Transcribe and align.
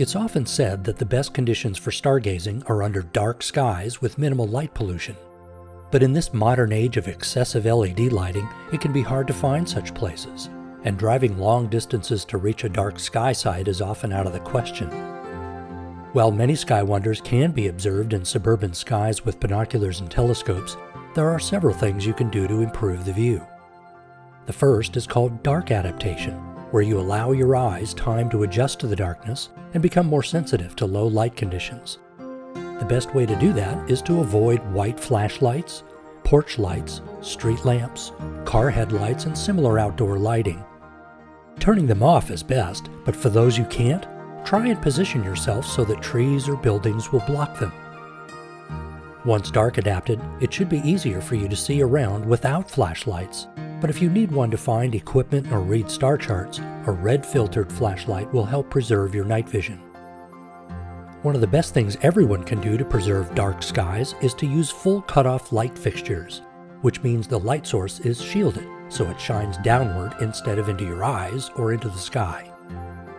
It's 0.00 0.16
often 0.16 0.46
said 0.46 0.82
that 0.84 0.96
the 0.96 1.04
best 1.04 1.34
conditions 1.34 1.76
for 1.76 1.90
stargazing 1.90 2.62
are 2.70 2.82
under 2.82 3.02
dark 3.02 3.42
skies 3.42 4.00
with 4.00 4.16
minimal 4.16 4.46
light 4.46 4.72
pollution. 4.72 5.14
But 5.90 6.02
in 6.02 6.14
this 6.14 6.32
modern 6.32 6.72
age 6.72 6.96
of 6.96 7.06
excessive 7.06 7.66
LED 7.66 8.10
lighting, 8.10 8.48
it 8.72 8.80
can 8.80 8.94
be 8.94 9.02
hard 9.02 9.26
to 9.26 9.34
find 9.34 9.68
such 9.68 9.92
places, 9.92 10.48
and 10.84 10.96
driving 10.96 11.36
long 11.36 11.68
distances 11.68 12.24
to 12.24 12.38
reach 12.38 12.64
a 12.64 12.70
dark 12.70 12.98
sky 12.98 13.32
site 13.32 13.68
is 13.68 13.82
often 13.82 14.10
out 14.10 14.26
of 14.26 14.32
the 14.32 14.40
question. 14.40 14.88
While 16.14 16.30
many 16.30 16.54
sky 16.54 16.82
wonders 16.82 17.20
can 17.20 17.52
be 17.52 17.68
observed 17.68 18.14
in 18.14 18.24
suburban 18.24 18.72
skies 18.72 19.26
with 19.26 19.38
binoculars 19.38 20.00
and 20.00 20.10
telescopes, 20.10 20.78
there 21.14 21.28
are 21.28 21.38
several 21.38 21.74
things 21.74 22.06
you 22.06 22.14
can 22.14 22.30
do 22.30 22.48
to 22.48 22.62
improve 22.62 23.04
the 23.04 23.12
view. 23.12 23.46
The 24.46 24.54
first 24.54 24.96
is 24.96 25.06
called 25.06 25.42
dark 25.42 25.70
adaptation, 25.70 26.49
where 26.70 26.82
you 26.82 26.98
allow 26.98 27.32
your 27.32 27.56
eyes 27.56 27.94
time 27.94 28.28
to 28.30 28.42
adjust 28.42 28.80
to 28.80 28.86
the 28.86 28.96
darkness 28.96 29.50
and 29.74 29.82
become 29.82 30.06
more 30.06 30.22
sensitive 30.22 30.74
to 30.76 30.86
low 30.86 31.06
light 31.06 31.36
conditions. 31.36 31.98
The 32.80 32.86
best 32.88 33.14
way 33.14 33.26
to 33.26 33.38
do 33.38 33.52
that 33.52 33.90
is 33.90 34.00
to 34.02 34.20
avoid 34.20 34.60
white 34.72 34.98
flashlights, 34.98 35.82
porch 36.24 36.58
lights, 36.58 37.02
street 37.20 37.64
lamps, 37.64 38.12
car 38.44 38.70
headlights, 38.70 39.26
and 39.26 39.36
similar 39.36 39.78
outdoor 39.78 40.18
lighting. 40.18 40.64
Turning 41.58 41.86
them 41.86 42.02
off 42.02 42.30
is 42.30 42.42
best, 42.42 42.88
but 43.04 43.14
for 43.14 43.28
those 43.28 43.58
you 43.58 43.64
can't, 43.66 44.06
try 44.44 44.66
and 44.68 44.80
position 44.80 45.22
yourself 45.22 45.66
so 45.66 45.84
that 45.84 46.00
trees 46.00 46.48
or 46.48 46.56
buildings 46.56 47.12
will 47.12 47.20
block 47.20 47.58
them. 47.58 47.72
Once 49.26 49.50
dark 49.50 49.76
adapted, 49.76 50.18
it 50.40 50.52
should 50.52 50.68
be 50.68 50.78
easier 50.78 51.20
for 51.20 51.34
you 51.34 51.46
to 51.46 51.56
see 51.56 51.82
around 51.82 52.24
without 52.24 52.70
flashlights. 52.70 53.48
But 53.78 53.90
if 53.90 54.00
you 54.00 54.08
need 54.08 54.32
one 54.32 54.50
to 54.50 54.56
find 54.56 54.94
equipment 54.94 55.52
or 55.52 55.60
read 55.60 55.90
star 55.90 56.16
charts, 56.16 56.58
a 56.86 56.92
red 56.92 57.24
filtered 57.26 57.70
flashlight 57.70 58.32
will 58.32 58.46
help 58.46 58.70
preserve 58.70 59.14
your 59.14 59.26
night 59.26 59.46
vision. 59.46 59.78
One 61.22 61.34
of 61.34 61.42
the 61.42 61.46
best 61.46 61.74
things 61.74 61.98
everyone 62.00 62.44
can 62.44 62.62
do 62.62 62.78
to 62.78 62.84
preserve 62.84 63.34
dark 63.34 63.62
skies 63.62 64.14
is 64.22 64.32
to 64.34 64.46
use 64.46 64.70
full 64.70 65.02
cutoff 65.02 65.52
light 65.52 65.78
fixtures, 65.78 66.40
which 66.80 67.02
means 67.02 67.26
the 67.26 67.38
light 67.38 67.66
source 67.66 68.00
is 68.00 68.22
shielded 68.22 68.66
so 68.88 69.06
it 69.08 69.20
shines 69.20 69.58
downward 69.58 70.14
instead 70.22 70.58
of 70.58 70.70
into 70.70 70.84
your 70.84 71.04
eyes 71.04 71.50
or 71.56 71.72
into 71.72 71.88
the 71.88 71.98
sky. 71.98 72.50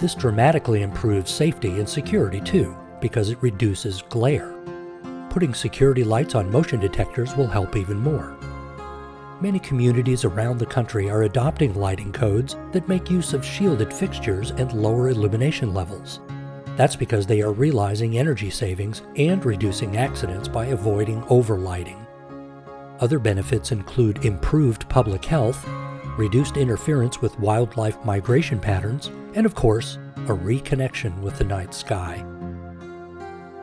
This 0.00 0.14
dramatically 0.14 0.82
improves 0.82 1.30
safety 1.30 1.78
and 1.78 1.88
security 1.88 2.40
too, 2.40 2.74
because 3.00 3.28
it 3.28 3.42
reduces 3.42 4.02
glare 4.08 4.56
putting 5.32 5.54
security 5.54 6.04
lights 6.04 6.34
on 6.34 6.52
motion 6.52 6.78
detectors 6.78 7.34
will 7.36 7.46
help 7.46 7.74
even 7.74 7.98
more. 7.98 8.36
Many 9.40 9.58
communities 9.58 10.26
around 10.26 10.58
the 10.58 10.66
country 10.66 11.08
are 11.08 11.22
adopting 11.22 11.74
lighting 11.74 12.12
codes 12.12 12.54
that 12.72 12.86
make 12.86 13.10
use 13.10 13.32
of 13.32 13.42
shielded 13.42 13.94
fixtures 13.94 14.50
and 14.50 14.70
lower 14.74 15.08
illumination 15.08 15.72
levels. 15.72 16.20
That's 16.76 16.96
because 16.96 17.26
they 17.26 17.40
are 17.40 17.52
realizing 17.52 18.18
energy 18.18 18.50
savings 18.50 19.00
and 19.16 19.42
reducing 19.42 19.96
accidents 19.96 20.48
by 20.48 20.66
avoiding 20.66 21.22
overlighting. 21.22 22.06
Other 23.00 23.18
benefits 23.18 23.72
include 23.72 24.26
improved 24.26 24.86
public 24.90 25.24
health, 25.24 25.66
reduced 26.18 26.58
interference 26.58 27.22
with 27.22 27.40
wildlife 27.40 28.04
migration 28.04 28.60
patterns, 28.60 29.10
and 29.32 29.46
of 29.46 29.54
course, 29.54 29.96
a 30.26 30.34
reconnection 30.34 31.18
with 31.22 31.38
the 31.38 31.44
night 31.44 31.72
sky. 31.72 32.22